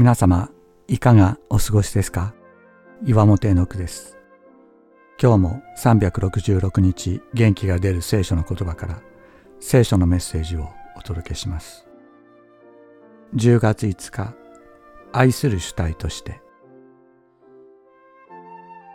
[0.00, 0.48] 皆様
[0.88, 2.32] いかがお過ごしですか？
[3.04, 4.16] 岩本絵の句です。
[5.20, 9.02] 今日も366日元気が出る聖書の言葉から
[9.60, 11.86] 聖書のメッセージをお届けします。
[13.36, 14.34] 10月5日
[15.12, 16.40] 愛する主体として。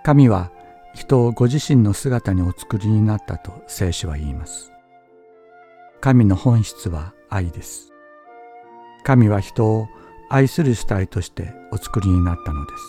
[0.04, 0.52] 神は
[0.96, 4.72] 人をご自身の姿にお作りになったと聖書は言います。
[6.02, 7.94] 神の本質は愛です。
[9.04, 9.88] 神は人を
[10.30, 12.84] 愛する主体としてお作りになったのです。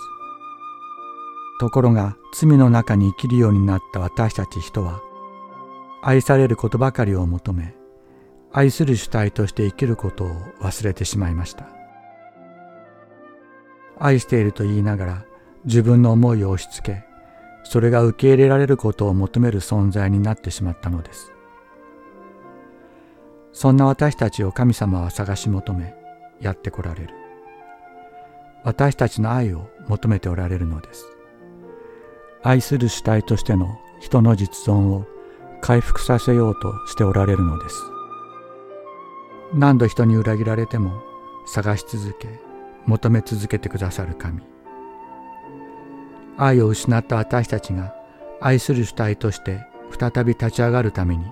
[1.61, 5.01] ところが罪の中に生きるようになった私たち人は
[6.03, 7.75] 愛されることばかりを求め
[8.53, 10.29] 愛する主体として生きることを
[10.61, 11.69] 忘れてしまいました。
[13.99, 15.25] 愛していると言いながら
[15.65, 17.05] 自分の思いを押し付け
[17.65, 21.33] それが受け入れられることを求める存在になってしまったのです。
[23.53, 25.95] そんな私たちを神様は探し求め
[26.41, 27.26] やってこられる。
[28.67, 31.07] 私たちの愛を求めておられるのです。
[32.43, 35.07] 愛する主体としての人の実存を
[35.61, 37.77] 回復させようとしておられるのです。
[39.55, 41.01] 何度人に裏切られても
[41.47, 42.41] 探し続け
[42.87, 44.43] 求め続けてくださる神。
[46.37, 47.95] 愛を失った私たちが
[48.41, 49.65] 愛する主体として
[49.97, 51.25] 再び立ち上がるために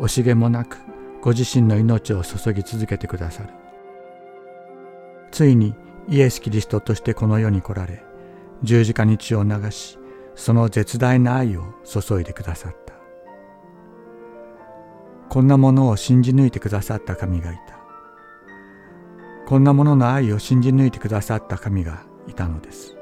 [0.00, 0.78] 惜しげもなく
[1.22, 3.50] ご自身の命を注ぎ続けてくださる。
[5.30, 5.76] ついに
[6.08, 8.04] イエス・キリストとしてこの世に来られ
[8.62, 9.98] 十字架に血を流し
[10.34, 12.94] その絶大な愛を注いでくださった。
[15.28, 17.78] こんなものを信じ抜いてくださった神がいた。
[19.46, 22.96] こんなものの愛を信じ抜いてくださった神がいたのです。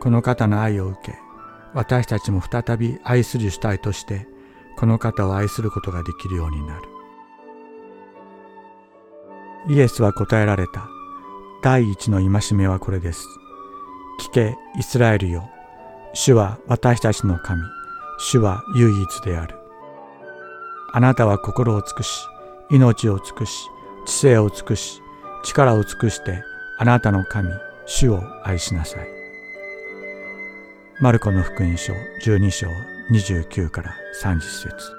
[0.00, 1.14] この方の愛を受け
[1.74, 4.26] 私たちも再び愛する主体として
[4.76, 6.82] この方を愛することができるようになる。
[9.68, 10.88] イエスは答えられた。
[11.60, 13.26] 第一の戒めはこれです。
[14.20, 15.48] 聞け、イスラエルよ。
[16.14, 17.62] 主は私たちの神。
[18.18, 19.56] 主は唯一である。
[20.92, 22.24] あなたは心を尽くし、
[22.70, 23.68] 命を尽くし、
[24.06, 25.02] 知性を尽くし、
[25.44, 26.42] 力を尽くして、
[26.78, 27.48] あなたの神、
[27.86, 29.08] 主を愛しなさい。
[31.00, 31.92] マルコの福音書
[32.24, 32.68] 12章
[33.10, 34.97] 29から30節